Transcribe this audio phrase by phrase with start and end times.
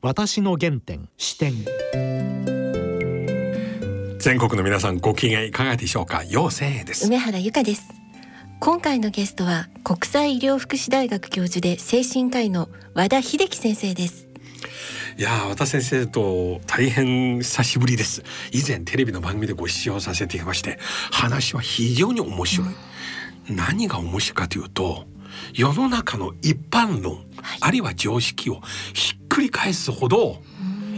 [0.00, 1.54] 私の原点視点。
[4.20, 6.22] 全国の皆さんご機嫌いかがでしょうか？
[6.22, 7.08] 陽性です。
[7.08, 7.82] 梅原由香です。
[8.60, 14.28] 今回のゲストは国際医療福祉大学教授で精神科医の和田秀樹先生です。
[15.18, 18.22] いや和田先生と大変久しぶりです。
[18.52, 20.78] 以前テレビの番組でご視聴させていまして
[21.10, 22.68] 話は非常に面白い、
[23.50, 25.06] うん、何が面白いかというと
[25.54, 27.24] 世の中の一般論、はい、
[27.62, 28.60] あるいは常識を
[28.94, 30.42] ひっくり返すほど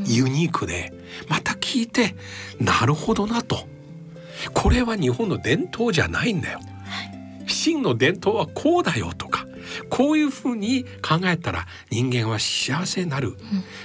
[0.07, 0.95] ユニークで
[1.29, 2.15] また聞いて
[2.59, 3.69] なるほどなと。
[4.55, 6.61] これは日本の伝統じゃないんだよ。
[7.47, 9.45] 真の伝統はこうだよとか
[9.91, 13.37] こういうふうに考えたら人間は幸せになる、うん、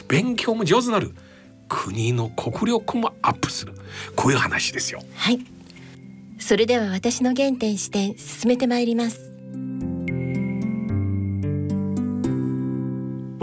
[0.07, 1.13] 勉強も上手になる。
[1.67, 3.73] 国の国力もアップする。
[4.15, 5.01] こういう話ですよ。
[5.15, 5.39] はい。
[6.39, 9.19] それでは私の原点視点進めてまいります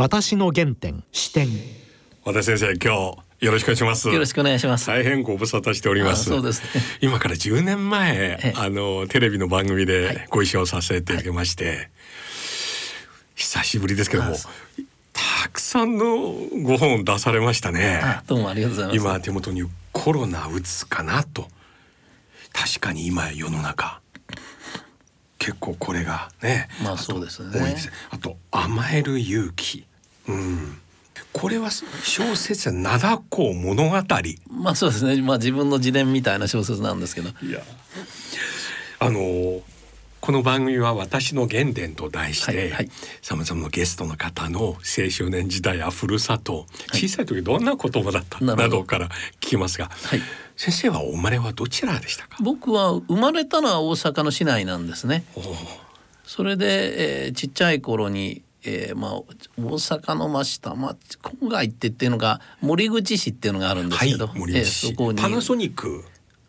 [0.03, 1.47] 私の原点視点
[2.25, 4.09] 和田先生今日よろしくお願いします。
[4.09, 4.89] よろしくお願いします。
[4.89, 6.25] 大変ご無沙汰しております。
[6.25, 6.83] そうですね。
[7.01, 11.91] 今から10年前、あのテレビの番組でご一緒させていただきまして、はい、
[13.37, 14.35] 久しぶりですけども。
[15.13, 16.35] たくさんの
[16.65, 18.03] ご本出されましたね。
[18.27, 18.97] どうもありがとうございます。
[18.97, 19.63] 今手元に
[19.93, 21.47] コロナ打つかなと。
[22.53, 24.01] 確かに今世の中。
[25.39, 26.69] 結構これがね。
[26.83, 27.77] まあそうですね。
[28.11, 29.87] あと甘える勇気。
[30.29, 30.79] うん。
[31.33, 33.97] これは小説は灘港物語。
[34.51, 35.21] まあそうですね。
[35.23, 37.31] まあ自分の自伝みたいな小説なんですけど。
[37.43, 37.61] いや。
[38.99, 39.61] あの
[40.21, 42.73] この番組は私の原点と題して
[43.23, 48.45] さまざまなゲストの方の青少年時代やふるさと小さい時どんな言葉だった？
[48.45, 48.85] など。
[48.85, 49.09] から
[49.41, 50.21] 聞きますが、はい、
[50.57, 52.37] 先生はお生まれはどちらでしたか？
[52.41, 55.25] 僕は生まれたのは大阪の市内なんですね。
[56.25, 59.25] それで、えー、ちっちゃい頃にえー、まあ大
[59.57, 65.21] 阪の真下町郊外ってっていうのが森口市っていうのがあるんですけど、はい、えー、そこに。
[65.21, 66.05] パナソニック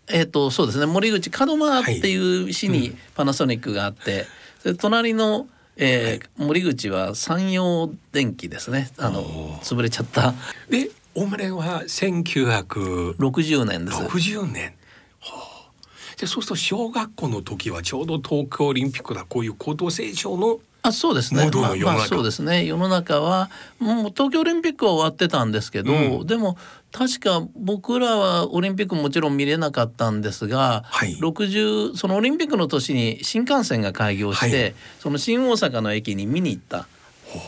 [0.07, 4.25] えっ、ー、とそうですね森口門真っていう市にパナソニックがあって、はい
[4.65, 8.91] うん、隣のえー、はい、森口は山陽電機ですね。
[8.97, 9.23] あの
[9.63, 10.33] 潰れちゃった。
[10.69, 13.97] でお生まれは1960年です。
[14.03, 14.73] 60年。
[15.19, 19.25] はあ、でそうすると小学校の時はちょうど東京オリンピックだ。
[19.27, 21.49] こういう高等成長のあそうですね。
[21.49, 22.65] まあ、まあ、そうですね。
[22.65, 23.49] 世の中は
[23.79, 26.57] もう東京オリンピックは終わってたんですけど、うん、でも
[26.91, 36.85] 確か僕らはオリンピックもちろん見れなかったんですが、はい、60そのオリンピックの年に新幹線が開業して、はい、その新大阪の駅に見に行った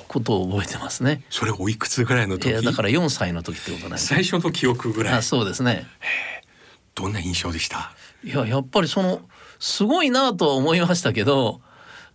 [0.07, 1.21] ことを覚えてますね。
[1.29, 2.63] それおいくつぐらいの時？
[2.63, 3.97] だから4歳の時ってことね。
[3.97, 5.13] 最初の記憶ぐらい。
[5.15, 5.85] あそうですね。
[6.95, 7.91] どんな印象でした？
[8.23, 9.19] いややっぱりその
[9.59, 11.59] すごいなとは思いましたけど。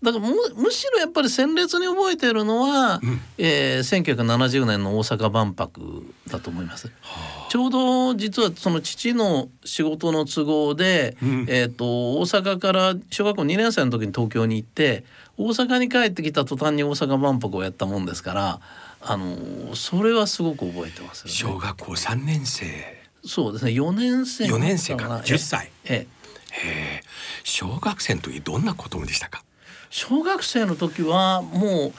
[0.03, 6.89] だからむむしろやっぱり鮮烈に覚えてるのは、うん、えー、1970年の大阪万博だと思います。
[7.03, 15.05] はあ、ちょうど実はその父の仕事の都合で、うん、えーと、大阪から小学校2年生の時に東京に行って
[15.37, 18.61] 大阪に帰ってきた途端に大阪万博をやったもんですから
[19.03, 22.65] あのそれはすごく覚えてます、ね、小学校3年生。
[23.23, 23.73] そうですね。
[23.73, 25.71] 4年生4年生か10歳。
[25.85, 26.07] え
[26.65, 27.03] え。
[27.45, 29.45] 小学生の時どんな子供でしたか？
[29.91, 31.93] 小学生の時はもう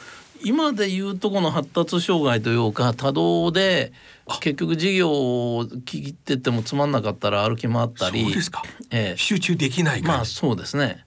[0.43, 3.91] 今でいうとこの発達障害というか多動で
[4.39, 11.05] 結局授業を聞いててもつまんなかったら歩き回ったりそうですか、えー、集中できないまあそうですね。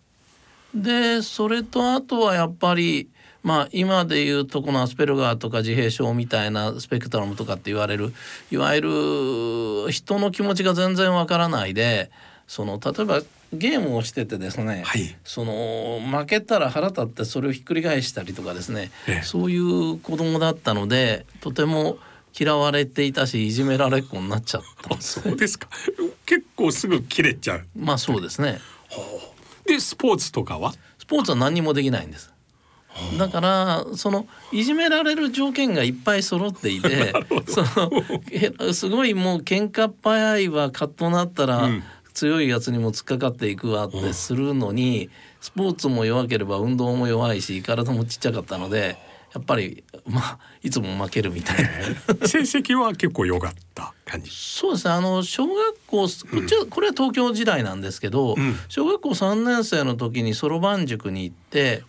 [0.74, 3.08] でそれとあとはやっぱり
[3.42, 8.12] まあ今でいうとこのアスペルガーとか自閉症みたいなスペクトラムとかって言われる
[8.50, 12.10] いわゆる人の気持ちが全然わからないで
[12.48, 13.22] その例えば
[13.54, 21.98] ゲームをしててですね、はい、その負けたら腹立ってそれをひっくり返したりとかですね、ええ、そういう子供だったのでとても
[22.38, 25.68] 嫌われていたしいじめられっ子になっちゃったそうですか。
[26.26, 27.66] 結構すぐ切れちゃう。
[27.76, 28.58] まあそうですね、
[29.66, 30.72] でスポーツとかは？
[30.98, 32.34] スポーツは何にもできないんです。
[33.18, 37.12] だからそのいじめられる条件がいっぱい揃っていて
[37.46, 41.82] そのすごいもう喧嘩っ早いわカッとなったら、うん
[42.14, 48.96] 強いやつにも突っかかっていくわってするのに、スポーツも弱ければ運動も弱いし体もちっちゃかったので
[49.34, 51.70] やっぱりまあいつも負けるみたいな。
[52.26, 54.30] 成績は結構良かった感じ？
[54.30, 54.94] そうですね。
[54.94, 56.08] あの小学校こっ
[56.46, 61.82] ちは、これは東京時代なんですけど、うん、小学校3年生の時にそろばん塾に行って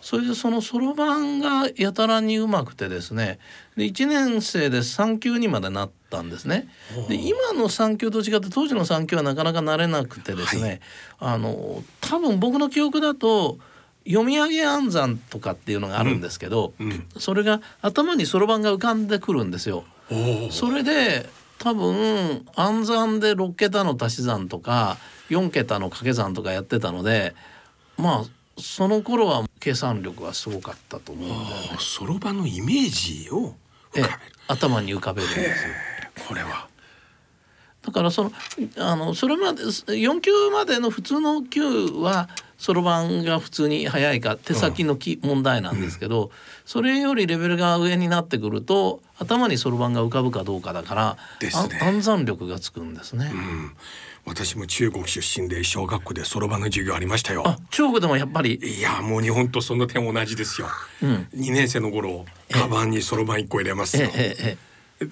[0.00, 3.38] それでそのそろばんがやたらにうまくてですね。
[3.76, 6.68] で1年生で3級にまでなったんですね。
[7.08, 10.80] で今の3級と違って当時の3級はなかなかなれなくてですね、
[11.18, 13.58] はい、あの多分僕の記憶だと
[14.06, 19.84] 読み上げ暗算とかっていうのがあるんですけど、うんうん、それが頭にそろばんが浮かんでくるんですよ。
[20.50, 21.28] それで
[21.58, 24.96] 多分暗算で6桁の足し算とか
[25.28, 27.34] 4桁の掛け算とかやってたので
[27.98, 31.76] まあその頃は計算力はすごかったと思うんだよね。
[31.78, 33.54] そろばんのイメージを。
[34.48, 35.74] 頭に浮かべるんですよ。
[36.18, 36.68] これは。
[37.82, 38.32] だからその
[38.78, 42.28] あのそれまで4級までの普通の級は
[42.58, 46.32] そろばんが普通に速いか手先のき、問題なんですけど、
[46.66, 53.30] それよりレベルが上になってくると頭にそろばんが浮かぶかどうかだから、ですねあ暗算力がつくんですね。
[53.32, 53.76] うん。
[54.26, 57.44] 私も中国出身で小学校でそろばんの授業ありましたよ。
[57.46, 60.66] あ中国でもやっぱりいやもう日本とその点同じですよ。
[61.02, 64.10] うん二年生の頃カバンにそろばん一個入れますえよ。
[64.14, 64.58] ええ
[65.00, 65.06] え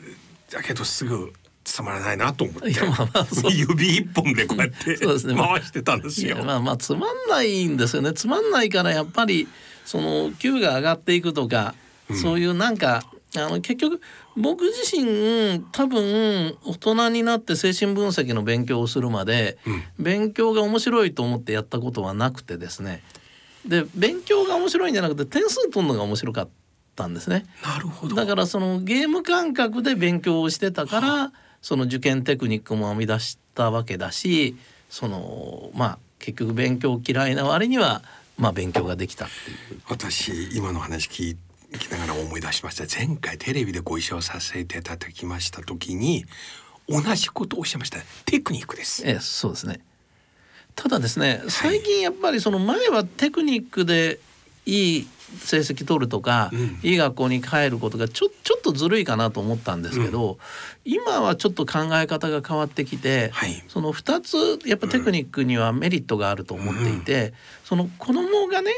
[0.56, 2.80] だけどすぐつまらないなと思って。
[2.86, 6.42] まあ指一本でこうやって回してたんですよ。
[6.42, 8.14] まあまあつまんないんですよね。
[8.14, 9.46] つまんないからやっぱり
[9.84, 11.74] その級が上がっていくとか、
[12.22, 13.04] そういうなんか
[13.36, 14.00] あの結局
[14.36, 19.58] 僕自身多分大人になって精神分析の勉強をするまで、
[19.98, 23.02] 勉強が面白いと思ってやったことはなくてですね。
[23.66, 26.50] で勉強が面白いんじゃなくて点数取るのが面白かった
[27.04, 27.44] んですね。
[27.62, 28.16] なるほど。
[28.16, 34.56] だからそのゲーム感覚で勉強をしてたからその受験テクニックも編み出したわけだし
[34.88, 38.02] そのまあ結局勉強嫌いな割には
[38.38, 39.80] まあ勉強ができたっていう。
[39.90, 41.36] 私今の話聞い
[41.78, 46.24] きながら思い出しました前回テレビでご一緒させていただきました時に
[46.88, 49.02] 同じことをおっしゃいましたテクニックです。
[49.06, 49.80] ええそうですね。
[50.76, 54.20] ただですね最近やっぱりその前はテクニックで
[54.66, 55.08] いい
[55.38, 56.78] 成績取るとか、うん。
[56.82, 60.38] いい学校に帰ることがちょちょっとずるいかなと思ったんですけど、
[60.84, 63.62] 今はちょっと考え方が変わってきて、はい。
[63.68, 67.34] その2つやっぱテクニックにはメリットがあると思っていて、
[67.64, 68.70] その子供がね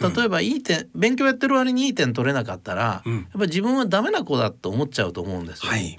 [0.00, 3.14] 例えばいい点、勉強やってる割にいい点取れなかったら、うん。
[3.14, 5.70] やっぱり自分はダメな子だと思っちゃうと思うんですよ。
[5.70, 5.96] はい。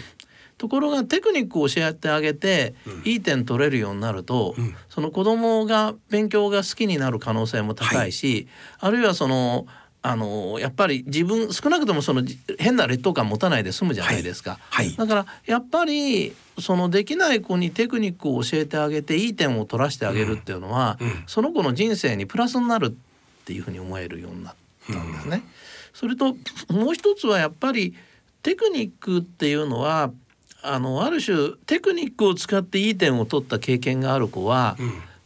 [0.58, 4.76] ところがテクニックを教えてあげて、いい点取れるようになると、うん。
[4.90, 8.48] その子供が勉強が好きになる可能性も高いし、
[8.80, 9.68] あるいはその
[10.04, 14.58] あのやっぱり自分少なくともそのじ変な劣等感持たないで済むじゃないですか。
[14.70, 22.92] はいはいだからやっぱりそのできない子にテクニックを教えてあげていい点を取らせてあげるっていうのは、うんうんその子の人生にプラスになるっ
[23.46, 24.56] ていうふうに思えるようになっ
[24.92, 25.44] たんですね。
[25.94, 26.36] それと
[26.70, 27.96] もう一つはやっぱり
[28.42, 30.12] テクニックっていうのは
[30.64, 34.78] あのある種テクニックを使っていい点を取った経験がある子は、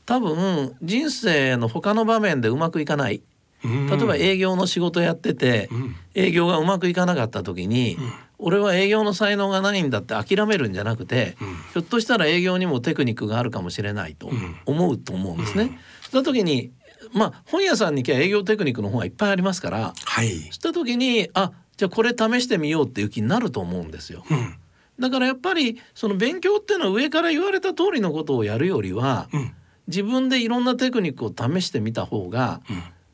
[0.05, 3.21] 多分人生の他の場面でうまくいかない。
[3.63, 3.87] うん。
[3.87, 5.95] 例えば営業の仕事やってて、ん。
[6.13, 7.97] 営業がうまくいかなかった時に、
[8.37, 11.37] 俺は営業の才能がないんだって諦めるんじゃなくて、
[11.73, 14.29] ひょっとしたら営業にもテクニックがあるかもしれないと
[14.65, 15.79] 思うと思うんですね。
[16.01, 16.71] そした時に
[17.13, 20.29] まあ本屋さんに行けば営業テクニックの本はいっぱいありますからはい。
[20.47, 24.23] そした時にあじゃあこれ試してみようっていう気になると思うんですよ。
[24.29, 24.55] うん。
[24.99, 29.53] だからやっぱりその勉強っていうのは上から言われた通りのことをやるよりは、うん。
[29.87, 32.61] 自分でいろんなテクニックを試してみた方が、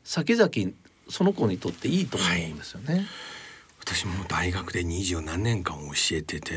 [0.04, 0.50] 先々
[1.08, 3.06] その子にとっていいと思うんですよね。
[3.80, 6.54] 私も大学で二十何年間教えてて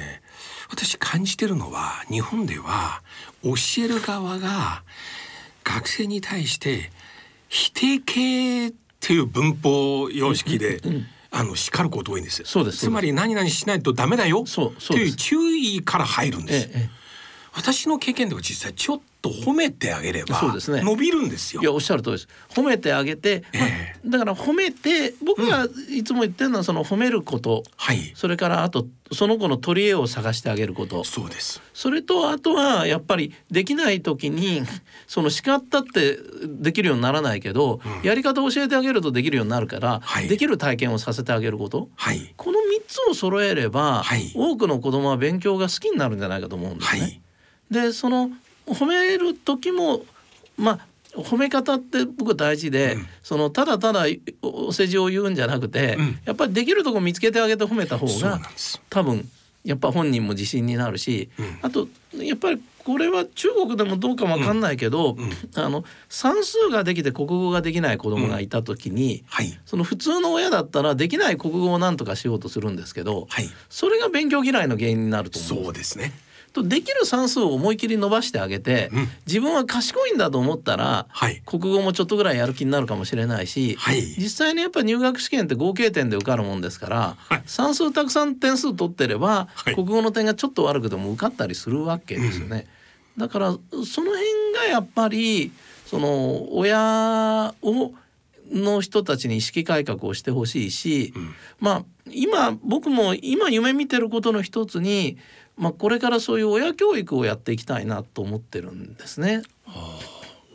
[0.69, 3.01] 私感じてるのは日本では
[3.43, 3.53] 教
[3.83, 4.83] える側が
[5.63, 6.91] 学生に対して
[7.49, 10.81] 否定形っていう文法様式で、
[11.31, 15.13] あの叱ること多いんですそうですつまり何々しないとダメだよそうそうです。
[15.13, 17.05] っていう注意から入るんです、ええ
[17.55, 20.83] 私の経験では実際ちょっと褒めてあげればそうですね。
[20.83, 21.61] 伸びるんですよ。
[21.61, 22.27] いやおっしゃる通りです。
[22.49, 28.11] 褒めてあげて、まあえだから褒めて僕がいつも言ってるのはその褒めること、はい。
[28.15, 31.03] それからあとその子の取り柄を探してあげること。
[31.03, 31.61] そうです。
[31.73, 34.61] それとあとはやっぱりできない時に
[35.07, 40.27] その叱ったってできるようにならないけど、やり方を教えてあげるとできるようになるから、はい。
[40.27, 41.89] できる体験をさせてあげること。
[41.95, 42.33] はい。
[42.37, 44.31] この3つを揃えれば、はい。
[44.35, 47.01] 多くの子供は勉強が好きになるんじゃないかと思うんですね。
[47.01, 47.21] はい。
[47.71, 48.29] でその
[48.67, 50.05] 褒める時も
[50.57, 53.07] まあ褒め方って僕は大事で、うん。
[53.23, 54.05] そのただただ
[54.41, 56.19] お世辞を言うんじゃなくて、うん。
[56.25, 58.41] やっぱりできるとこ見つけてあげて褒めた方が
[58.89, 59.27] 多分
[59.63, 61.59] やっぱ本人も自信になるし、うん。
[61.61, 65.17] あとやっぱりこれは中国でもどうかわかんないけど、
[65.55, 69.57] あの算数ができて国語ができない子供がいた時に、はい。
[69.65, 73.49] その普通の親だったらできない国語を何とかしようとするんですけど、はい。
[73.69, 76.11] それが勉強嫌いの原因になると思うそうですね
[76.55, 79.07] とできる算数を思い切り伸ばしてあげて、うん。
[79.27, 81.41] 自分は賢いんだと思ったら、はい。
[81.45, 84.01] 国語もちょっとぐらいやる気になるかもしれないし、はい。
[84.17, 87.43] 実際にやっぱ入学試験って合計点で受かるもんですから、はい。
[87.45, 89.75] 算数たくさん点数取ってれば、はい。
[89.75, 92.67] 国語の点がちょっと悪くても受かったりするわけですよね。
[93.17, 95.51] だからその辺がやっぱり
[95.85, 97.93] その親を
[98.51, 105.17] の人たちに意識改革をしてほしいし、うんまあ今僕も今夢見てることの一つに、
[105.57, 109.41] まあ、これからそういう親教育をやっていきたいなと思ってるんですね。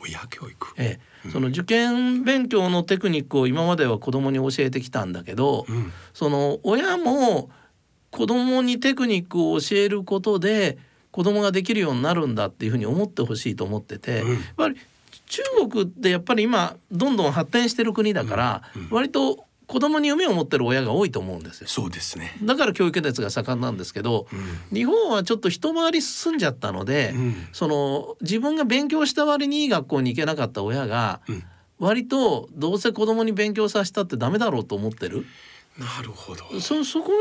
[0.01, 0.69] 親教育。
[0.77, 7.51] ええ、その受験勉強のテクニックを今までは子供に教えてきたんだけど、うんその親も
[8.11, 10.79] 子供にテクニックを教えることで
[11.13, 14.77] 子供ができるようになるんだっていうふうに思ってほしいと思ってて、うんやっぱり
[15.31, 21.69] 中国ってやっぱり今どんどん発展してる国だから、割と子供に夢を持ってる親が多いと思うんですよ。
[21.69, 22.37] そうですね。
[22.43, 24.77] だから教育熱が盛んなんですけど、うん。
[24.77, 27.35] 日本はちょっと一回り進んじゃったので、うん。
[27.53, 31.45] その自分が勉強した割にいい学校に行けなかった親が、うん。
[31.79, 35.25] 割とどうせ子供に勉強させたってダメだろうと思ってる
[35.79, 36.61] なるほど。
[36.61, 37.15] そそこが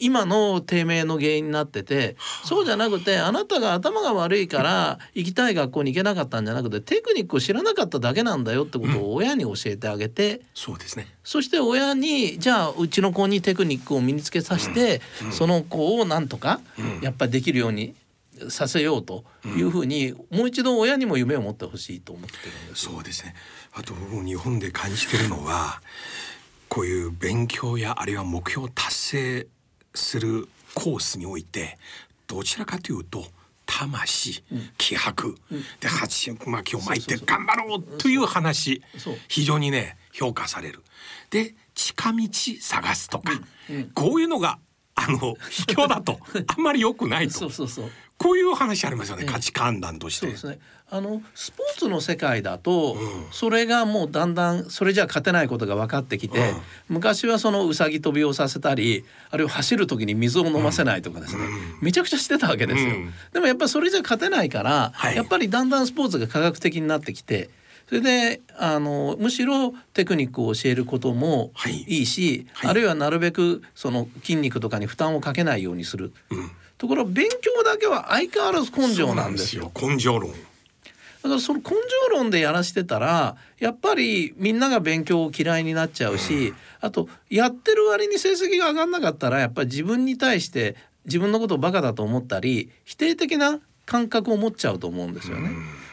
[0.00, 11.06] 今の低迷の原因になっててそうじゃなくてあなたが頭が悪いから行きたい学校に行けなかったんじゃなくてテクニックを知らなかっただけなんだよってことを親に教えてあげて、そうですね。
[11.22, 16.60] そして親にじゃあうちの子にテクニックを身につけさせて、その子をなんとか
[17.02, 17.94] やっぱりできるように
[18.48, 22.86] させようというふうに、もう一度親にも夢を持ってほしいと思ってるんです。
[22.86, 23.34] そうですね。
[23.74, 23.94] あと
[24.24, 25.80] 日本で感じてるのは
[26.72, 29.46] こういう勉強やあるいは目標を達成
[29.94, 31.76] するコースにおいて
[32.26, 33.26] どちらかというと
[33.66, 34.42] 魂、
[34.78, 35.36] 気迫、
[35.80, 38.82] で鉢巻きを巻いて頑張ろうという話
[39.28, 40.82] 非常にね評価される。
[41.28, 43.32] で近道探すとか、
[43.68, 43.90] うん。
[43.90, 44.58] こういうのが
[44.94, 45.18] あの
[45.50, 46.20] 卑怯だと
[46.56, 47.34] あんまり良くないと。
[47.34, 47.90] そうそうそう
[48.22, 50.26] こういう話ありますよね、ええ価値観談として。
[50.26, 50.58] そうですね。
[50.94, 56.56] あのスポーツの世界だと、うんそれがもうだんだんそれじゃ勝てないことが分かってきて、うん
[56.88, 61.50] 昔はそのうさぎ跳びをさせたりあるいは走る時に水を飲ませないとかですね、うん
[61.80, 62.90] めちゃくちゃしてたわけですよ。
[62.90, 67.48] うんでもやっぱりそれじゃ勝てないから、はいやっぱりだんだんスポーツが科学的になってきて。
[67.88, 76.12] それであのむしろテクニックを教えることもはいいいし、はいあるいはなるべくその筋肉とかに負担をかけないようにする。
[76.30, 76.50] うん
[76.82, 79.70] ところが勉強だけは相変わらず根性なんですよ。
[79.80, 80.32] 根性論。
[80.32, 80.36] だ
[81.28, 81.76] からその根性
[82.10, 90.74] 論でやらしてたらやっぱりみんなが勉強を嫌いになっちゃうし、あとやってる割に成績が上がんなかったらやっぱり自分に対して
[91.04, 95.50] 自分のことをバカだと思ったり否定的な感覚を持っちゃうと思うんですよね。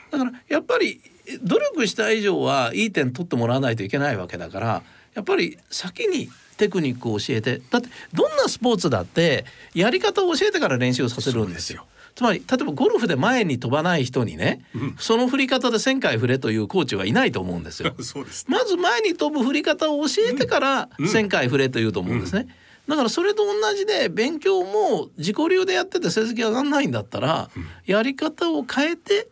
[0.10, 1.02] だからやっぱり
[1.44, 11.88] 努力した以上はいい点取ってもらわないといけないわけだからやっぱり先にテクニックを教えてだってどんなスポーツだってやり方を教えてから練習させるんですよ。
[12.16, 14.62] つまり例えばゴルフで前に飛ばない人にね、
[14.98, 17.96] その振り方で1,000回振れというコーチはいないと思うんですよ。
[18.32, 18.46] す。
[18.50, 22.48] まず前に飛ぶ振り方を教えてから1,000回振れというと思うんですね。
[22.90, 27.50] だからそれと同じで勉強も自己流でやってて成績上がんないんだったら、
[27.86, 29.30] やり方を変えて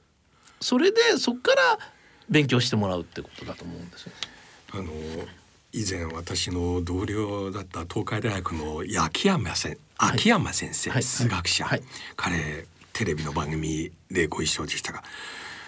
[0.62, 1.80] それでそこから
[2.30, 4.12] 勉強してもらうってことだと思うんですよ。
[4.74, 4.92] あの
[5.78, 11.04] 以前私の同僚だった東海大学の秋山先秋山先生、はい。
[11.04, 11.84] 数学者、はい。
[12.16, 15.04] 彼テレビの番組でご一緒でしたが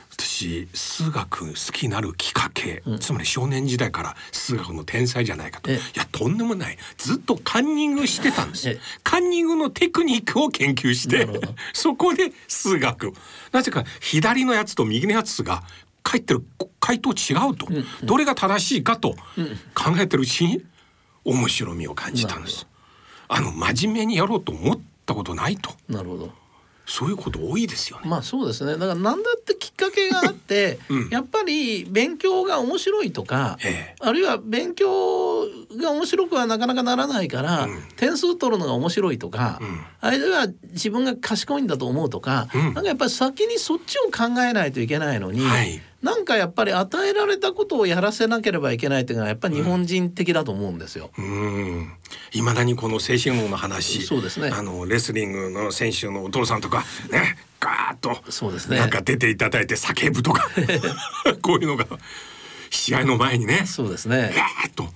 [0.09, 5.69] 私数学好きになるきっかけ、つまり少年時代から数学の天才じゃないかと。
[5.69, 5.77] いえ。
[5.77, 6.77] えやとんでもない。
[6.97, 8.67] ずっとカンニングしてたんです。
[8.67, 8.79] ええ。
[9.03, 11.27] カンニングのテクニックを研究して
[11.71, 13.13] そこで数学
[13.51, 15.63] なぜか左のやつと右のやつが
[16.09, 16.43] 書いてる
[16.79, 17.67] 回答違うと、
[18.03, 19.11] どれが正しいかと
[19.75, 20.63] 考えてるうちに
[21.23, 22.67] 面白みを感じたんです。
[23.27, 25.71] あの真面目にやろうと思ったことないと。
[25.87, 26.31] なるほど。
[26.87, 28.09] そういうこと多いですよね。
[28.09, 28.73] まあそうですね。
[28.73, 31.09] だから何だってきっかけがあって、 うん。
[31.09, 33.95] やっぱり勉強が面白いとか、ええ。
[33.99, 35.45] あるいは勉強
[35.79, 37.83] が面白くはなかなかならないから、うん。
[37.95, 39.81] 点数取るのが面白いとか、うん。
[40.01, 42.61] あるいは自分が賢いんだと思うとか、うん。
[42.63, 51.11] なんかやっぱり先にそっちを考えないといけないのに、はいなんかやっぱり与えられたことをやらせなければいけないっていうのはやっぱり日本人的だと思うんですよ。
[51.17, 51.91] うん。
[52.33, 60.49] いまだにこの精神論の話、そうですねあのレスリングの選手のお父さんとかね、ガーッとそうですねなんか出ていただいて叫ぶとか、
[61.41, 61.85] こういうのが
[62.69, 64.31] 試合の前にね、そうですね。
[64.35, 64.87] ガーッと。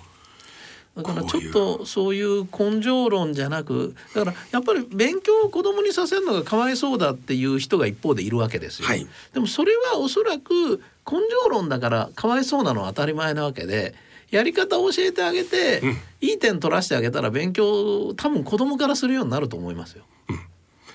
[0.96, 8.88] だからちょっとそういう根性論じゃなくだからやっぱり勉強を子供にさせるのがかわいそうだっていう人が一方でいるわけですよ。
[8.88, 13.94] はいでもそれはおそらく根性論だからかわいそうなのは当たり前なわけで
[14.32, 20.06] やり方を教えてあげて、うんいい点取らせてあげたら勉強多分子供からするようになると思いますよ。
[20.30, 20.44] だか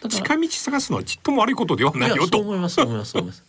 [0.02, 2.38] ら近道探すのはちっとも悪いことではないよと。
[2.38, 3.44] 思います思います思います。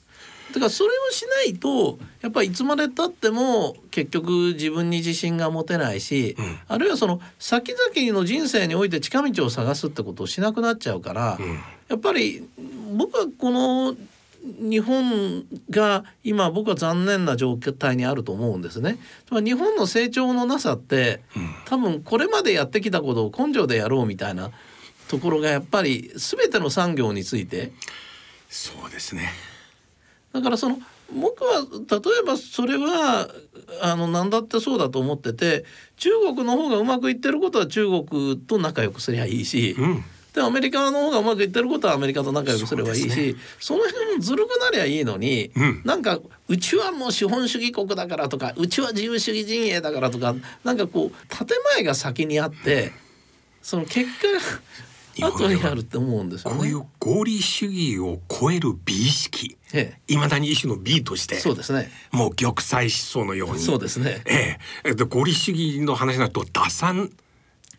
[0.51, 12.47] だからそれをしないとやっぱりいつまでたっても結局自分に自信が持てないし、うんあるいはその先々の人生において近道を探すってことをしなくなっちゃうから、うんやっぱり
[12.95, 13.95] 僕はこの
[14.43, 18.97] 日本が今僕は残念な状態にあると思うんですね。
[19.29, 21.21] 日本の成長のなさって、
[21.65, 24.51] 多分これまでやってきたことを根性でやろうみたいな
[25.07, 27.71] ところがやっぱり全ての産業について。
[28.49, 29.29] そうですね。
[30.33, 30.79] だからその
[31.13, 33.29] 僕は例えばそれは
[33.81, 35.65] あの何だってそうだと思ってて
[35.97, 40.03] 中国の方がうまくいってることは中国と仲良くすりゃいいし、うん
[40.39, 52.91] でアメリカの方がうまくいってることはアメリカと仲良くすればいいそうしそ,、の辺もずるくなりゃいいのに、うんなんかうちはもう資本主義国だからとかうちは自由主義陣営だからとかなんかこう建前が先にあって
[53.61, 54.05] その結
[55.17, 56.57] 果が後にあるって思うんですよね。
[56.57, 61.91] こういう合理主義を超える美意識えいまだに一種の美としてえ、そうですね。
[62.11, 64.21] もう玉砕思想のようにそうですね。
[64.25, 67.11] ええで合理主義の話になると打算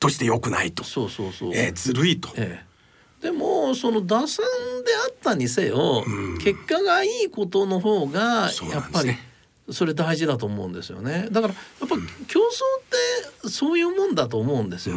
[0.01, 1.55] として良くないと、そうそうそう。
[1.55, 2.65] ええずるいと、え
[3.23, 4.45] え、でもその打算
[4.85, 6.39] であったにせよ、うん。
[6.39, 9.15] 結果がいいことの方がやっぱり
[9.71, 11.29] それ大事だと思うんですよね。
[11.31, 12.43] だからやっぱ競争
[13.43, 14.97] ってそういうもんだと思うんですよ。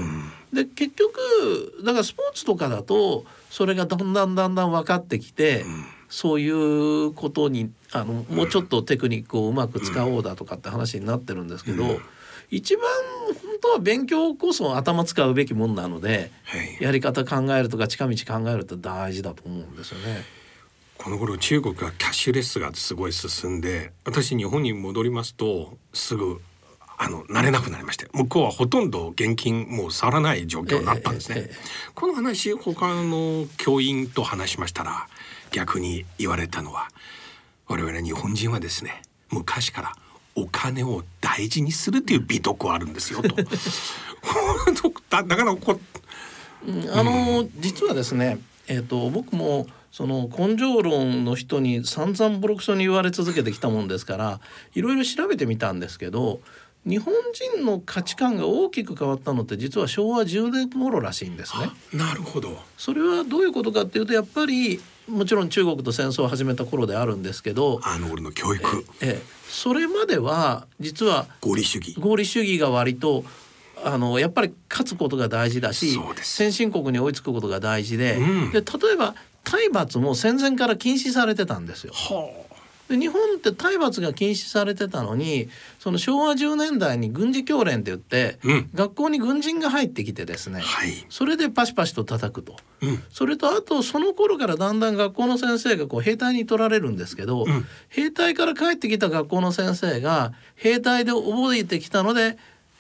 [0.52, 5.66] で結局だからスポーツとかだとそれがだんだんだんだん分かってきて、
[6.10, 12.00] そういうことにあのもうちょっとテクニックをうまく使おうだとかって話になってるんですけど、
[12.56, 12.86] 一番
[13.28, 16.32] 本当は勉強こそ頭使うべきもんなので。
[16.44, 20.24] はいやり方考えるとか近道考えるって大事だと思うんですよね。
[20.98, 26.42] この頃中国がキャッシュレスがすごい進んで私日本に戻りますとすぐ
[26.98, 31.36] あの慣れなくなりまして向こうはほとんど現金もう触らない状況になったんですね。
[31.38, 31.58] ええええ
[31.96, 35.08] この話他の教員と話しましたら
[35.52, 36.90] 逆に言われたのは
[37.68, 39.96] 我々日本人はですね昔から
[40.36, 43.36] お金を大事にするという美徳はあるんですよと。
[45.10, 45.80] だだからこ
[46.94, 54.40] あの実はですね、えっ、と僕もその根性論の人に散々ボロクソに言われ続けてきたもんですから
[54.74, 56.40] いろいろ調べてみたんですけど
[56.86, 61.70] 日本人の価値観が大きく変わったのって実は昭和10年頃らしいんですね。
[61.94, 62.60] なるほど。
[62.78, 68.86] それはどういうことかっていうとやっぱりもちろん中国と戦争を始めた頃であるんですけど、あの俺の教育。
[69.02, 71.96] ええ、それまでは実は合理主義。
[72.00, 73.26] 合理主義が割と
[73.84, 78.52] あのやっぱり勝つことが大事だし先進国に追いつくことが大事で,、うん。
[78.52, 81.94] で例えば体罰も戦前から禁止されてたんですよ。
[81.94, 82.43] は
[82.90, 91.06] で日本って体罰が禁止されてたのにその昭和10年代に軍事教練って言って、うん学校に軍人が入ってきてですね、あはい。
[91.10, 92.58] それでパシパシと叩くと。
[92.82, 102.38] うんそれとあとその頃からだんだん学校の先生がこう兵隊に取られるんですけど、うん兵隊から帰ってきた学校の先生が兵隊で覚えてきたので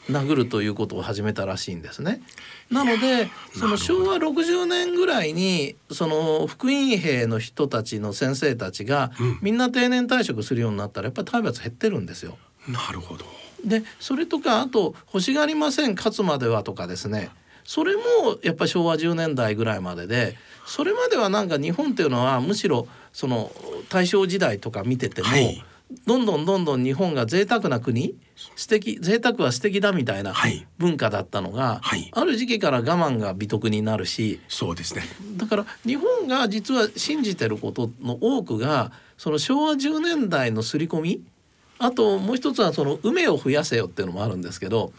[0.10, 2.22] 殴るということを始めたらしいんですね。
[2.70, 12.38] なのでその昭和60年ぐらいにその福音兵の人たちの先生たちがうんみんな定年退職するようになったらやっぱり体罰減ってるんですよ。
[12.68, 13.26] なるほど。
[13.64, 17.30] でそれとかあと「欲しがりません勝つまでは」とかですね
[17.64, 18.02] それも
[18.44, 23.52] やっぱり昭和10年代ぐらいまででそれまではなんか日本っていうのはむしろその
[23.90, 25.64] 大正時代とか見てても、はい
[26.06, 28.16] どんどんどんどん日本が贅沢な国？
[28.56, 30.66] 素敵贅沢は素敵だみたいなはい。
[30.78, 32.10] 文化だったのが、はい。
[32.12, 34.40] ある時期から我慢が美徳になるし。
[34.48, 35.04] そうですね。
[35.38, 41.24] だから日本が実は信じてることの多くがその昭和10年代の刷り込み
[41.80, 44.94] あともう一つはその梅を増やせよっていうのもあるんですけど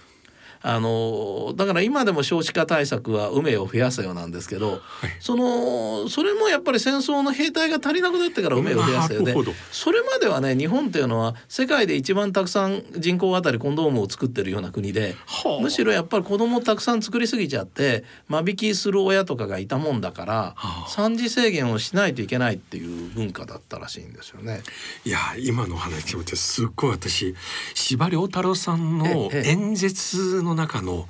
[0.67, 4.81] あのだから今でも少子化対策は梅を増やせよなんですけど、
[5.21, 9.35] そのそれもやっぱり戦争の兵隊が足りなくなってから梅を増やせよで
[9.71, 15.63] それまではね日本っていうのは世界で一番たくさん人口あたりコンドームを作ってるような国ではあ。
[15.63, 20.89] むしろやっぱり子供をたくさん作りすぎちゃって間引きする親とかがいたもんだから、はあ。
[20.89, 24.63] 産児制限をしないといけないっていう文化だったらしいんですよね。
[25.05, 27.35] いや今の話聞いてすっごい私
[27.75, 29.51] 司馬遼太郎さんのええ。
[29.51, 31.09] 演説の中の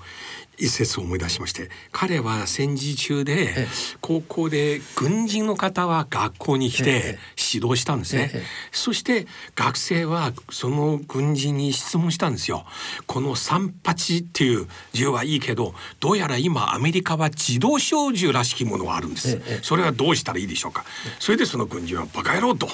[0.57, 3.67] 一節を思い出しまして彼は戦時中でえ
[4.01, 7.19] 高校で軍人の方は学校に来えてえ
[7.53, 8.31] 指導したんですね。
[8.33, 12.65] ええそして学生はその軍人に質問したんですよ。
[13.07, 19.37] この38っていう銃はいいけどどうやら今アメリカは自動小銃らしきものがあるんです。
[19.37, 19.59] ええ。
[19.63, 20.85] それはどうしたらいいでしょうか。
[21.19, 22.69] それでその軍人はバカ野郎と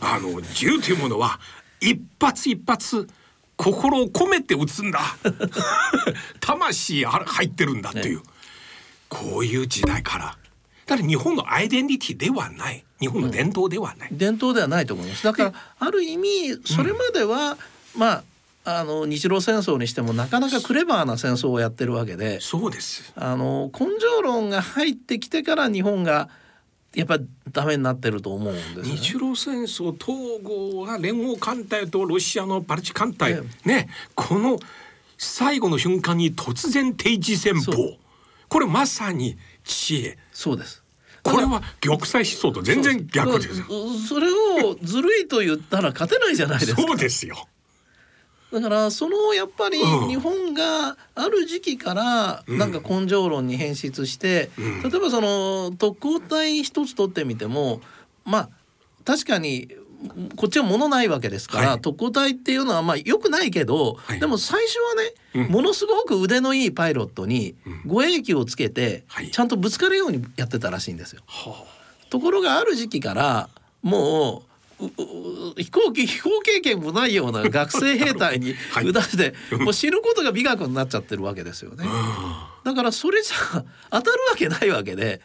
[0.00, 1.40] あの銃というものは
[1.80, 3.08] 一発一発
[3.56, 5.00] 心を込めて撃つんだ。
[6.40, 8.22] 魂あ入ってるんだという、
[9.08, 10.36] こういう時代から。
[10.86, 12.84] だから日本のアイデンティティではない。
[13.00, 15.24] 日本の伝統ではない、伝統ではないと思います。
[15.24, 17.56] だからある意味それまでは、
[17.96, 18.24] まあ
[18.66, 22.40] あの日露戦争にしてもなかなかクレバーな戦争をやってるわけで。
[22.40, 23.12] そうです。
[23.14, 26.30] あの根性論が入ってきてから日本が
[26.94, 33.88] やっぱりダメになってると思うんです、ね、日露戦争統合が連合艦隊とロシアのバルチ艦隊、えね。
[34.14, 34.58] この
[35.18, 37.98] 最後の瞬間に突然定時戦そ法
[38.48, 40.18] これまさに知恵。
[40.32, 40.84] そうです。
[41.24, 43.62] これは玉砕思想と全然逆です
[44.06, 46.82] それをずるいと言ったら勝てないじゃないですか。
[46.82, 47.48] そうですよ
[48.54, 50.08] だからそのやっぱりうん。
[50.08, 54.82] 日本がある時期からなんか根性論に変質して、うん。
[54.82, 57.80] 例えばその特攻隊一つ取ってみても
[58.24, 58.48] まあ
[59.04, 59.68] 確かに
[60.36, 61.80] こっちは物ないわけですから、はい。
[61.80, 64.20] 特攻隊っていうのはまあ良くないけど、はい。
[64.20, 64.78] でも最初
[65.34, 65.52] はね、うん。
[65.52, 67.82] ものすごく腕のいいパイロットにうん。
[67.86, 69.30] 護衛機をつけて、はい。
[69.30, 71.22] ちゃんとぶつかるようにやってたらしいんですよ。
[71.26, 71.64] は
[72.10, 73.48] ところがある時期から
[73.82, 74.53] もう
[75.56, 81.84] 飛行機飛行経験もないような学生兵隊にはい打たせて、もう死ぬことが美学になっちゃってるわけですよね。
[82.64, 85.20] だからそれじゃ当たるわけないわけで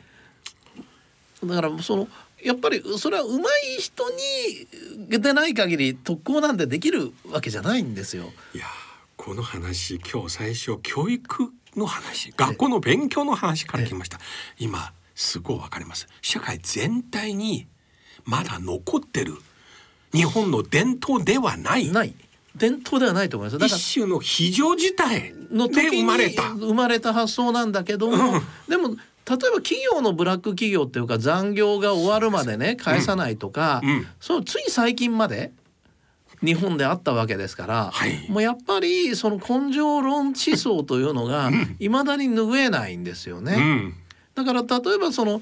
[1.44, 2.08] だからその
[2.44, 3.44] やっぱりそれは上手
[3.78, 8.32] い人にでない限り特攻なんてできるわけじゃないんですよ。
[8.54, 8.66] いや
[9.18, 14.20] この話今日最初教育の話学校の勉強の話から来ました
[14.58, 17.68] 今すごいわかります社会全体に
[18.30, 19.34] まだ残ってる。
[20.14, 21.92] 日本の伝統ではない。
[21.92, 22.14] ない。
[22.56, 23.66] 伝統ではないと思います。
[23.66, 26.50] 一種の非常事態での時に生まれた。
[26.52, 28.42] 生まれた発想なんだけども、うん。
[28.68, 34.08] でも例えば企業のブラック企業っていうか残業が終わるまでね返さないとか、うん。
[34.20, 35.52] そうつい最近まで
[36.44, 38.30] 日本であったわけですから、はい。
[38.30, 43.56] もうやっぱりその根性論思想というのがいまだに拭えないんですよね。
[43.58, 43.94] うん。
[44.36, 45.42] だから例えばその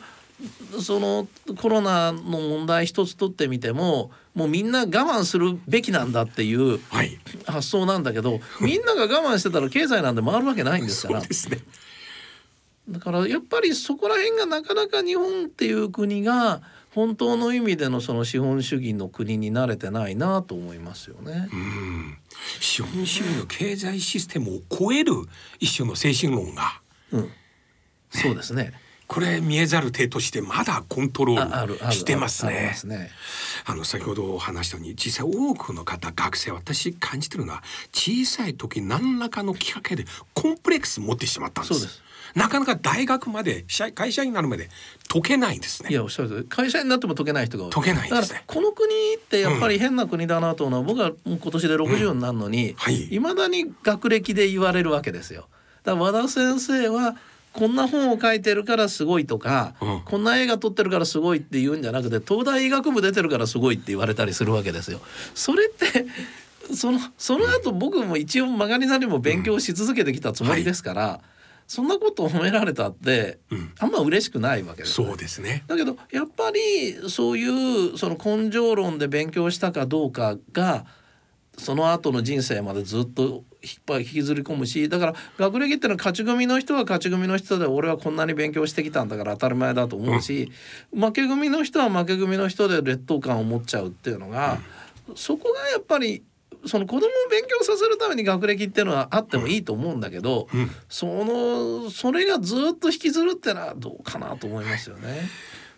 [0.81, 1.27] その
[1.59, 7.17] コロナの問題一つ取ってみてももうみんな我慢するべきなんだっていうはい。
[7.45, 11.21] 発想なんだけどみんなが我慢してたら経済なんて回るわけないんですから。
[11.21, 11.59] そうですね。
[12.89, 16.61] だからやっぱりそこら辺がなかなか日本っていう国が
[16.93, 21.49] 本当の意味でのその資本主義の国に慣れてないなと思いますよね。
[21.51, 22.17] うん。
[22.59, 25.13] 資本主義の経済システムを超える
[25.59, 26.81] 一種の精神論が。
[27.11, 27.31] うん、
[28.09, 28.73] そうですね。
[29.07, 32.75] これ見えざる手としてまだコントロールしてますね。
[33.65, 41.81] あの先ほど話したように実際多くの方学生私感じてるのは小さい時何らかのきっかけでコンプレックス持ってしまったんです。
[41.81, 42.03] です。
[42.35, 44.69] なかなか大学まで社会社員になるまで
[45.07, 45.89] 解けないんですね。
[45.89, 48.43] いやおっしゃる会社になっても解けない人が解けないんですね。
[48.45, 52.75] この国ってやっぱり変な国だなと思うのは、僕はもう今年で60になるのに、うん。
[52.75, 53.13] はい。
[53.13, 55.47] いまだに学歴で言われるわけですよ。
[55.83, 57.15] だから和田先生は
[57.57, 60.01] こんな本を書いてるからすごいとか、うん。
[60.05, 64.99] こんな映画撮ってるからすごいって言うんじゃなくて東大医学部出てるからすごいって言われたりするわけですよ。
[65.33, 66.05] それって
[66.75, 71.21] そのその後僕も一応曲がりなりも勉強し続けてきたつもりですから、
[71.67, 73.71] そんなことを褒められたって、うん。
[73.79, 75.09] あんま嬉しくないわけですよね。
[75.11, 75.63] そうですね。
[75.65, 80.85] だけどやっぱりそういうその根性論で勉強したかどうかが
[81.57, 90.51] その後の人生までずっと引っ張り引きずり込むしだから学歴ってのは勝ち組の人は勝ち組の人で俺はこんなに勉強してきたんだから当たり前だと思うし、
[90.93, 94.59] 負け組の人は負け組の人で劣等感を持っちゃうっていうのが、
[95.15, 96.23] そこがやっぱり
[96.65, 100.69] その子供を勉強させるために学歴っていうのはあってもいいと思うんだけど、うん。
[100.89, 105.21] そのそれがずっと引きずるってのはどうかなと思いますよね。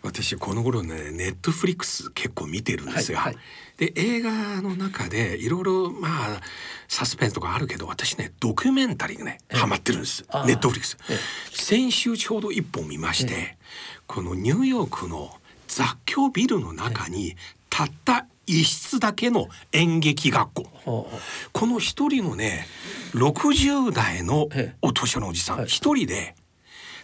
[0.02, 3.42] 私この頃ねネットフリックス結構見てるんですが、はいはい。
[3.76, 6.40] で映画の中でいろいろまあ
[6.88, 9.58] サスペンスとかあるけど私ねドキュメンタリーがねええ。
[9.58, 11.16] ハマってるんですネットフリックスええ。
[11.52, 13.56] 先週ちょうど一本見まして、
[14.06, 15.30] このニューヨークの
[15.68, 17.36] 雑居ビルの中に
[17.68, 21.10] たった一室だけの演劇学校。
[21.52, 22.66] この一人のね
[23.12, 24.76] 60代のええ。
[24.82, 25.58] お年寄りのおじさん。
[25.58, 25.66] はい。
[25.66, 26.34] 一人で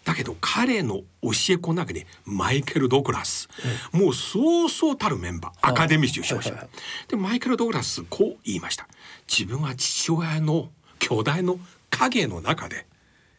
[0.06, 3.48] だけど彼の教え子の中にマイケル・ドグラス、
[3.92, 5.52] もうそうそうたるメンバー。
[5.60, 6.68] アカデミー賞しました、はいはい。
[6.68, 6.70] は
[7.08, 8.88] でマイケル・ドグラスこう言いました。
[9.28, 11.58] 自分は父親の兄弟の
[11.90, 12.86] 影の中で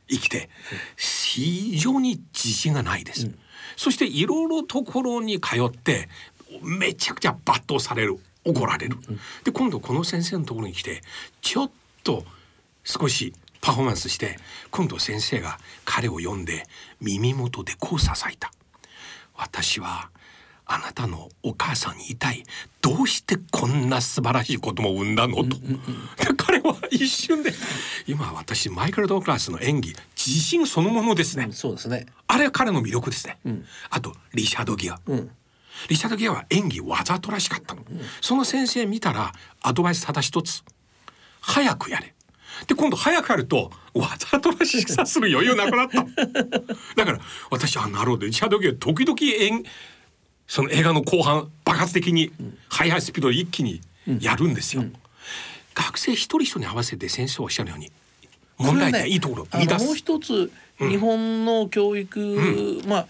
[0.08, 0.50] 生きて
[0.96, 3.32] 非常に自信がないです、
[3.76, 6.10] そしていろいろところに通って
[6.62, 8.20] めちゃくちゃ罵倒される。
[8.46, 8.96] 怒られる、
[9.44, 11.02] で今度この先生のところに来て
[11.42, 12.24] ちょっと
[12.86, 13.34] 少し
[13.68, 14.38] パフォーマンスして
[14.72, 16.66] 今度先生が彼を呼んで
[17.02, 18.50] 耳元でこうささいた。
[19.36, 20.10] 私は
[20.66, 22.46] あなたのお母さんに言いたい。
[22.82, 25.44] どうしてこんな素晴らしい子供を産んだの？
[25.44, 25.58] と、で
[26.38, 27.52] 彼は一瞬で
[28.08, 32.06] 今私マイケル・ドグラスの演技自信そのものですね、うんそうですね。
[32.28, 33.66] あれは彼の魅力ですね、ん。
[33.90, 35.30] あとリチャード・ギア、うん。
[35.90, 37.82] リチャード・ギアは演技わざとらしかったの、
[38.22, 40.64] その先生見たらアドバイスただ一つ。
[41.42, 42.14] 早くやれ
[42.66, 46.04] で今度早くやるとわざとらしさする余裕なくなった。
[46.96, 47.20] だから
[47.52, 49.64] 私あなるほどリチャード・ギア時々演
[50.48, 52.32] その映画の後半爆発的に
[52.70, 53.82] 速いスピードで一気に
[54.22, 54.84] やるんですよ。
[55.76, 57.92] 学生一人一人に合わせて先生おっしゃるように
[58.58, 59.96] 問題点、いいところをあのもう見出す。
[59.96, 63.08] 一つ日本の教育、まあ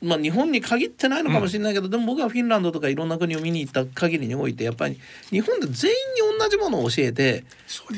[0.00, 4.98] まあ日本に限ってないのかもしれないけど、でも僕はフィンランドとかいろんな国を見に行った限りにおいてやっぱり
[5.30, 5.96] 日本で全員
[6.34, 7.44] に同じものを教えて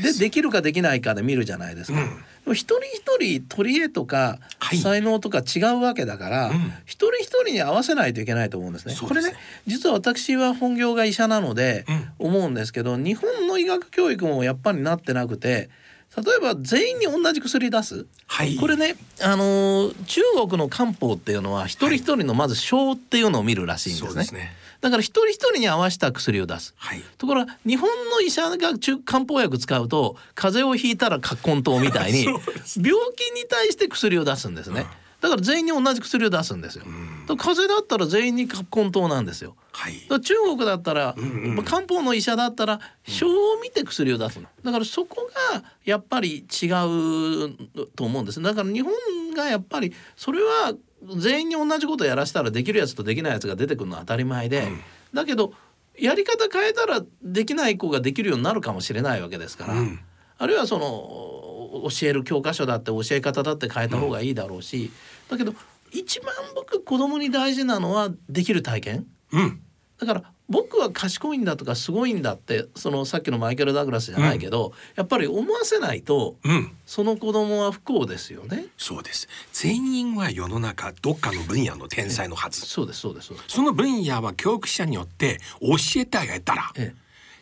[0.03, 2.01] でできるかできないかで見るじゃないですか。
[2.01, 2.07] うん。
[2.07, 4.79] でも一人一人取り柄とかはい。
[4.79, 6.72] 才能とか違うわけだから、うん。
[6.85, 8.94] 一人一人に合わせないといけないと思うんですね。
[8.94, 9.09] すね。
[9.09, 9.35] これね
[9.66, 12.09] 実は私は本業が医者なのでうん。
[12.18, 15.70] 思うんですけど、日本の医学教育もやっぱりなってなくて
[16.16, 18.07] 例えば全員に同じ薬出す？
[18.26, 18.57] はい。
[18.57, 24.09] これね、あのー中国の漢方っていうのは一人一人のまず症っていうのを見るらしいんですね。
[24.09, 24.52] そうですね。
[24.81, 26.74] だから一人一人に合わせた薬を出す。
[26.76, 27.02] はい。
[27.18, 32.87] ところが日本の医者が中漢方薬使うと風邪をひいたら葛根湯みたいに 病気
[33.33, 34.87] に対して薬を出すんですね。
[35.20, 36.85] だから全員に同じ薬を出すんですよ。
[36.85, 36.94] だか
[37.29, 39.57] ら風邪だったら全員に葛根湯なんですよ。
[39.72, 39.94] はい。
[40.20, 44.48] 中国だったら、んうんまあ漢方の医者だったら症を見て薬を出すの。
[44.62, 48.42] だからそこがやっぱり違うと思うんです。
[48.42, 48.92] だから日本
[49.35, 50.74] がやっぱりそれは
[51.18, 54.68] 全員に同じことやらせたらできるやつとできないやつが出てくるのは当たり前で、
[55.12, 55.52] だけど
[55.98, 60.00] やり方変えたらできない子ができるようになるかもしれないわけですから、うん。
[60.38, 61.46] あるいはその
[61.83, 64.91] 教える教科書だって教え方だって変えた方がいいだろうし、
[65.29, 65.55] だけど
[65.93, 69.61] 一番僕子供に大事なのはできる体験うん。
[69.99, 76.73] だから僕は賢いんだとかすごいんだってそのさっきのマイケル・ダグラスじゃないけど、やっぱり思わせないとうん。
[76.85, 78.67] その子供は不幸ですよね。
[78.77, 79.29] そうです。
[79.53, 82.61] 全員は世の中どっかの分野の天才のはず。
[82.61, 83.49] そうですそうですそうです。
[83.49, 86.95] その分野は教育者によって教えてあげたらえ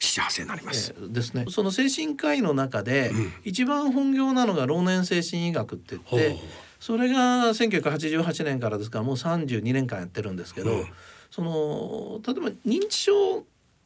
[0.05, 0.95] 幸せになります。
[0.97, 1.47] ええですね。
[1.49, 3.12] その精神科医の中で、
[3.45, 6.38] 一番本業なのが老年精神医学って言ってほう
[6.81, 10.87] それが1988年からですからもう32年間やってるんですけど、うん
[11.31, 13.43] その例えば認知症っ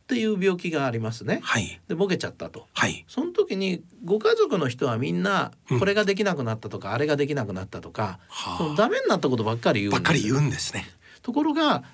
[0.07, 1.41] ていう病気がありますね。
[1.43, 1.81] はい。
[1.89, 2.67] でボケちゃったと。
[2.75, 3.07] はい。
[3.09, 10.85] その時にご家族の人はみんなこれができなくなったとか、あれができなくなったとか、はあそのダメになったことばっかり言うんですばっかり言うんですね。
[11.23, 11.85] ところがそ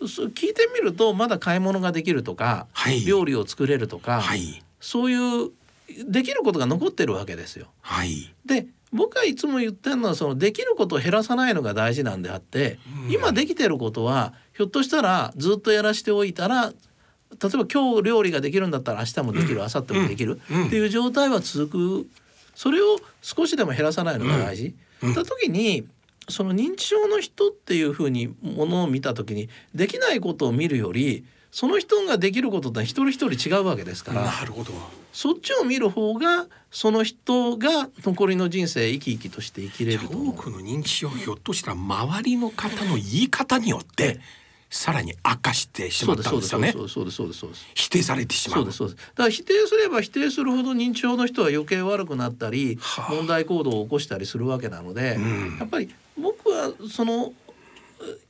[0.00, 4.62] 聞いてみるとまだ買い物ができるとか、はい料理を作れるとか、はい。
[4.80, 5.50] そういう
[6.08, 7.68] できることが残ってるわけですよ。
[7.80, 8.34] はい。
[8.44, 12.78] で僕はいつも言ってるのはそのできることを減らさないのが大事なんであって、
[13.10, 16.72] 今できてることはひょっとしたらずっとやらしておいたら
[17.42, 22.08] 例えば今日料理ができるんだったら明日もできる、明後日もできる、うんっていう状態は続く
[22.54, 24.74] それを少しでも減らさないのが大事。
[25.02, 25.86] うんた時に
[26.28, 34.22] その認知症の人っていうふうにものを見た時にできないことを見るよりその人ができることって一人一人違うわけですから。
[34.22, 34.72] なるほど。
[35.12, 40.18] そっちを見る方がその人が残りの人生生き生きとして生きれると。
[40.18, 44.20] 多くの認知症ひょっとしたら周りの方の言い方によって
[44.68, 46.72] さらに悪化してしまったんですよね。
[46.72, 48.96] そうですそうですそうですそうです否定されてしまそううですそうです。
[48.96, 53.14] だから否定すれば否定するほど認知症の人は余計悪くなったりはあ。
[53.14, 55.56] 問題行動を起こしたりするわけなので、うん。
[55.58, 57.32] やっぱり僕はその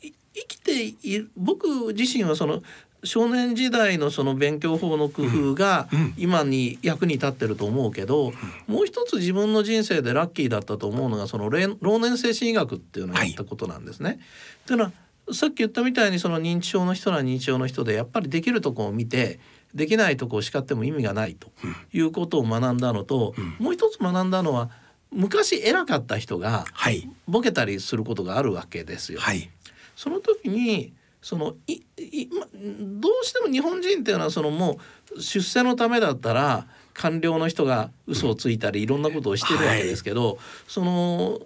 [0.03, 2.63] い生きている僕自身はその
[3.05, 8.33] 少年時代のその勉強法の工夫が今に役に立ってると思うけど、
[8.67, 14.19] もう一つ自分の人生でラッキーだったと思うのがその老年精神医学っていうのをやったことなんですね。
[14.67, 14.93] というのは
[15.33, 19.41] さっき言ったみたいにその認知症の人は認知症の人でやっぱりできるとこを見て
[19.75, 21.51] できないとこを叱っても意味がないと
[21.93, 24.71] いうことを学んだのと、もう一つ学んだのは
[25.11, 27.09] 昔偉かった人がはい。
[27.27, 29.21] ボケたりすることがあるわけですよ。
[29.21, 29.51] はい。
[29.95, 34.79] その時にそのいいまどうしても日本人っていうのはそのも
[35.17, 41.41] う出世のためだったら官僚の人が嘘をついたりいろんなことをしてるわけですけど、その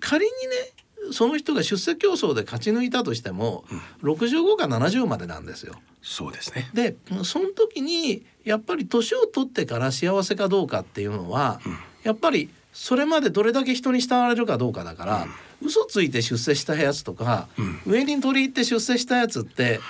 [0.00, 0.72] 仮にね
[1.12, 3.64] その人が出世競争で勝ち抜いたとしても、
[4.02, 5.74] 65か70までなんですよ。
[6.02, 6.70] そうですね。
[6.74, 11.60] でその時にやっぱり年を取ってから幸せかどうかっていうのは、
[12.02, 15.26] やっぱりそれまでどれだけ人に慕われるかどうかだから、
[15.62, 17.48] 嘘ついて出世したやつとか、
[17.86, 19.80] 上に取り入って出世したやつって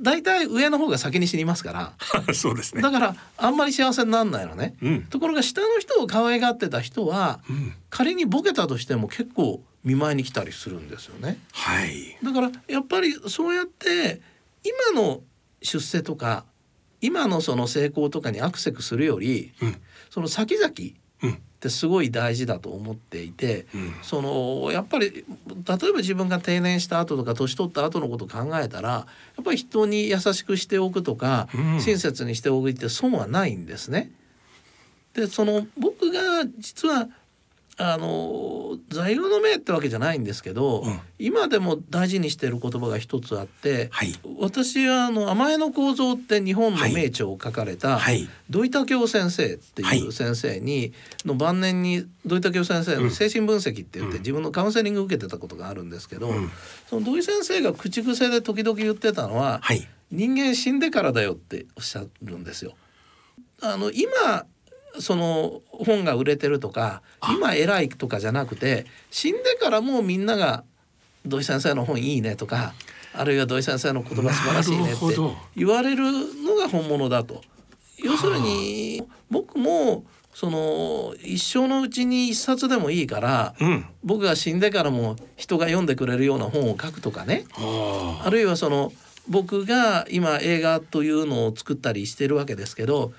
[0.00, 1.92] 大体上の方が先に死にますから。
[2.34, 2.82] そうですね。
[2.82, 5.02] だからあんまり幸せにならないのね、うん。
[5.02, 7.74] ところが下の人を可愛がってた人は、ん。
[7.90, 11.38] 仮にボケたとしても結構見舞いに来たりするんですよね。
[11.52, 12.18] はい。
[12.22, 14.20] だからやっぱりそうやって
[14.64, 15.22] 今の
[15.62, 16.44] 出世とか
[17.00, 19.76] 今のその成功とかにアクセスするより、うん。
[20.10, 20.72] その先々っ
[21.22, 21.38] うん。
[21.60, 23.94] てすごい大事だと思っていて、うん。
[24.02, 25.24] そのやっぱり例え
[25.92, 29.06] ば自分が定年した後とか年取った後のことを考えたらや
[29.40, 31.80] っぱり人に優しくしておくとか、うん。
[31.80, 34.10] 親切にしておくって損はないんですね。
[35.14, 37.08] でその僕が実は
[37.82, 41.00] あの座右の銘ってわけじゃないんですけど、うん。
[41.18, 44.12] 今でも大事にしている言葉が一つあって、はい。
[44.38, 48.28] 私はあの甘えの構造って日本の名著を書かれた、はい。
[48.50, 50.00] 土井武雄先生ってはい。
[50.00, 50.92] いう先生に、
[51.24, 54.22] の晩年に土井武雄先生の精神分析って言って、うん。
[54.22, 56.50] 自分のカウンセリング受けてたことがあるんですけど、うん。
[56.90, 59.88] その土井先生が口癖で時々言ってたのは、はい。
[60.10, 62.74] 人間死んでからだよっておっしゃるんですよ。
[63.62, 64.46] あの今
[64.98, 70.64] その本が売れてるとか今偉いとかじゃなくて死んでからもうみんなが
[71.26, 72.74] 土井先生の本いいねとか
[73.12, 75.00] あるいは土井先生の言葉素晴らしいねって
[75.56, 76.04] 言われる
[76.44, 77.42] のが本物だと。
[78.02, 83.84] 要するに僕もその一生のうちに一冊でもいいからうん。
[84.04, 87.44] 僕が死んでからも人が読んでくれるような本を書くとかね。
[87.56, 88.22] あ。
[88.24, 88.92] あるいはその
[89.28, 93.12] 僕が今映画というのを作ったりしてるわけですけど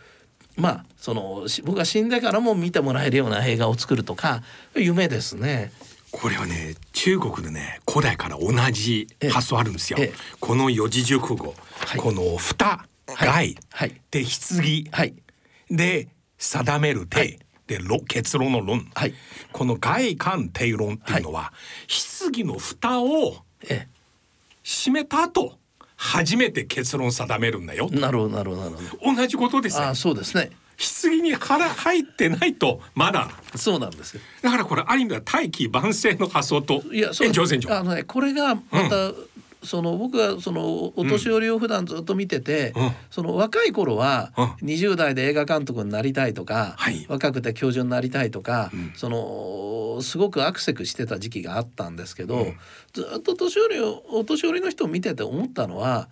[0.62, 4.44] まあそのし僕が死んでからも見てもらえるような映画を作るとか
[4.76, 5.72] 夢ですね。
[6.12, 9.98] これはね中国でね古代から同じ発想あるんですよ。
[10.00, 10.14] ええ。
[10.40, 11.56] この四字熟語、
[11.88, 12.00] はい。
[12.00, 13.56] この蓋はい。
[13.56, 14.02] 外、はい。
[14.12, 15.16] で棺、はい。
[15.70, 19.14] で定める手、でろ結論の論、はい。
[19.52, 21.54] この外観定論っていうのは、
[22.32, 23.88] 棺の蓋をえ。
[24.64, 25.58] 閉めた後
[26.04, 27.88] 初めて結論定めるんだよ。
[27.94, 29.16] え、なるほどなるほどなるほど。
[29.16, 29.90] 同じことですよ。
[29.90, 30.50] あそうですね。
[31.04, 33.30] 棺に腹入ってないとまだ。
[33.56, 34.22] そうなんですよ。
[34.42, 36.82] だからこれある意味では大器晩成の発想と。
[36.92, 39.12] いやそうあのねこれがまた、
[39.64, 42.92] その僕はそのお年寄りを普段ずっと見てて、うん。
[43.10, 44.46] その若い頃はうん。
[44.68, 47.06] 20代で映画監督になりたいとか、はい。
[47.08, 48.94] 若くて教授になりたいとか、うん。
[48.96, 52.56] そのすごくアクセクしてた時期があったんですけど、うん。
[52.94, 56.10] ずっと年寄りをお年寄りの人を見てて思ったのは、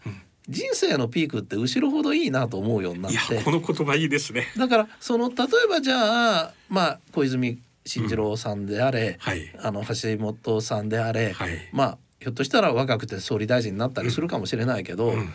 [0.47, 3.43] 人生のピークって後ろほどいいなと思うようになっいやて。
[3.43, 4.47] この言葉いいですね。
[4.57, 5.35] だからその例
[5.65, 9.51] えばじゃあまあ小泉進次郎さんであれ、はい。
[9.61, 11.69] あの橋本さんであれ、はい。
[11.71, 15.29] まあひょっとしたら若くて総理大臣になったりするかもしれないけど、うん。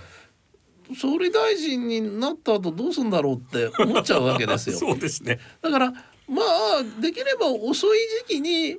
[0.94, 4.76] 総理大臣になった後どうするんだろうって思っちゃうわけですよ。
[4.78, 5.40] そうですね。
[5.62, 5.90] だから
[6.28, 8.78] まあできれば遅い時期に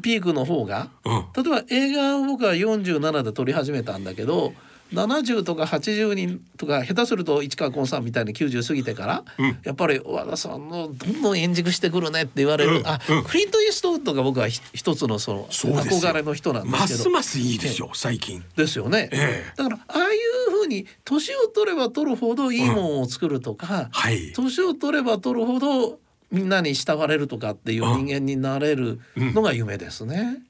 [0.00, 1.26] ピークの方がうん。
[1.44, 4.54] 例えば映画を僕は47で撮り始めたんだけど
[4.92, 9.58] 70とか80人とか下手すると市川崑さんみたいに90過ぎてから、うん。
[9.64, 13.24] やっぱり和田さんのどんどん円熟してくるねって言われる、うんあ、うん。
[13.24, 17.10] クリント・イーストウッドが僕はひ一つのその憧れの人なんでますすけど。
[17.10, 18.44] ますいいですよ最近。
[18.56, 19.52] ですよね、ええ。
[19.56, 20.16] だからああい
[20.48, 24.32] うふうに年を取れば取るほどいいものを作るとか、はい。
[24.32, 25.98] 年を取れば取るほど
[26.30, 30.42] みんなに慕われるとかっていう人間になれるのが夢ですね。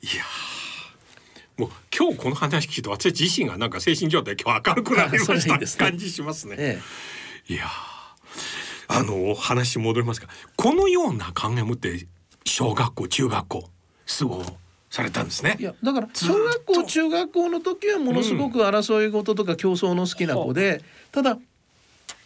[0.00, 0.57] いやー
[1.58, 6.54] もう今日この話聞いて私自身がなんか精神状態今日明るくなりましたいいですね感じしますね。
[6.58, 6.78] え
[7.48, 12.06] いやーあの話戻りますがこのような考えを持って
[12.44, 13.70] 小学校中学校
[14.18, 14.44] 過ご
[14.88, 15.64] されたんですねえ、い。
[15.64, 21.38] やだから小学校中学校の時はものすごく争い事とか競争の好きな子で、ただ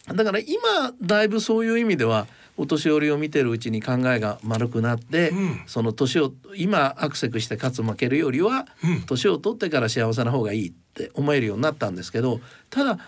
[0.09, 5.63] だから今だいぶそういう意味ではお年寄りを見てるうちに考えが丸くなって、うん。
[5.67, 9.03] その年を今アクセクして勝つ負けるよりはうん。
[9.03, 12.99] 年を取ってから幸せな方がいいって思えるようになったんですけどただ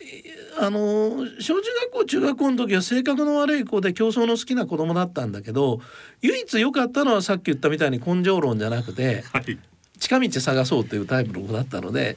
[0.00, 0.22] え
[0.58, 5.80] あの小中学校中学校の時は性格の悪い子で競争の好きな子供だったんだけど
[6.22, 9.58] 唯一良かったのはさっき言ったみたいに根性論じゃなくてはい。
[9.98, 12.16] 近道探そうっていうタイプの子だったので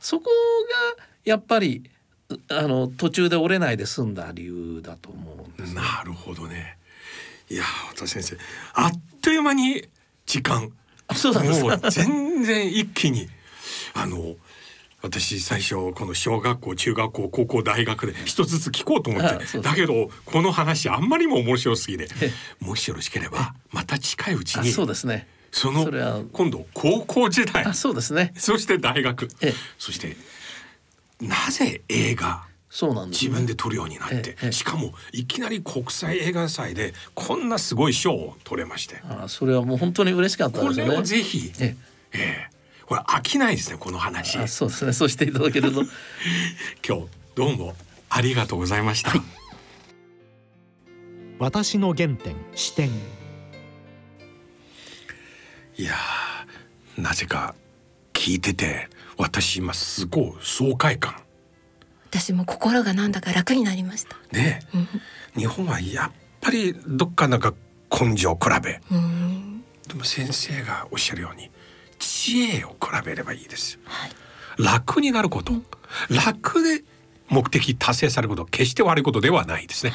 [0.00, 1.88] そこがやっぱり
[2.48, 5.74] あの途中で折れないで済んだ理由だと思うんです。
[5.74, 6.76] なるほどね。
[7.50, 8.36] いやー渡先生
[8.74, 9.84] あっという間に
[10.26, 10.72] 時間
[11.08, 13.28] あそうなんですもかう全然一気に
[13.92, 14.36] あの
[15.02, 22.30] 私最初この小学校中学校高校大学で一つずつ聞こうと思ってだけどこの話あんまりも面白すぎてえ
[22.64, 25.28] もしよろしければまた近いうちあにそうですね。
[25.52, 28.32] そのそれは今度高校時代あそうですね。
[28.36, 30.16] そして大学ええそして
[31.20, 39.00] なぜ映画そうなんです、自分で撮るようになって、ええしかもいきなり国際映画祭でこんなすごい賞を取れまして。
[39.08, 40.98] あそれはもう本当に嬉しかったこれですよね。
[40.98, 41.76] をぜひ、え
[42.12, 42.18] え。
[42.18, 42.48] え
[42.84, 44.38] これ飽きないですねこの話。
[44.38, 44.92] あそうですね。
[44.92, 45.84] そうしていただけると。
[46.86, 47.76] 今日どうも
[48.08, 49.12] ありがとうございました、
[51.38, 52.90] 私の原点視点
[55.76, 57.54] い、やーなぜか
[58.12, 61.14] 聞いてて私今すごい爽快感。
[62.10, 64.16] 私も心がなんだか楽になりました。
[64.32, 64.60] ね
[65.36, 67.54] 日本はやっぱりどっかなんか
[67.90, 68.80] 根性比べ。
[68.90, 69.64] うん。
[69.88, 71.50] でも先生がおっしゃるように
[71.98, 73.78] 知恵を比べればいいです。
[73.84, 74.10] はい。
[74.58, 75.52] 楽になること、
[76.08, 76.84] 楽で
[77.28, 79.92] 目的達成されること決して悪いことではないですね、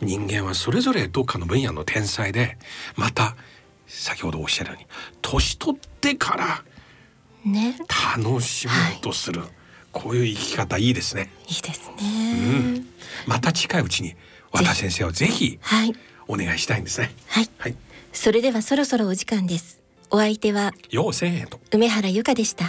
[0.00, 2.58] 人間はそれぞれどっかの分野の天才で
[2.96, 3.36] また
[3.86, 4.86] 先ほどおっしゃるように
[5.22, 6.64] 年取ってから
[7.44, 7.76] ね。
[8.16, 9.42] 楽しもうとする、
[9.92, 11.30] こういう生き方いいですね。
[11.48, 12.42] いいですうね
[12.78, 12.86] ん、
[13.26, 14.14] また近いうちに
[14.52, 15.92] 和田先生をぜひはい。
[16.26, 17.12] お願いしたいんですね。
[17.28, 17.50] はい。
[17.58, 17.76] はい、
[18.12, 19.80] それではそろそろお時間です。
[20.10, 22.66] お相手はようせんと梅原由香でした